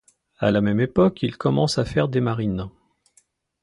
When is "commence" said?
1.37-1.77